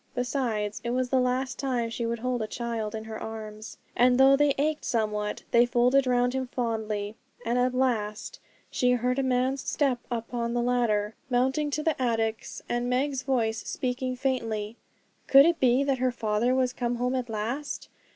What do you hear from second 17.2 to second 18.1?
last?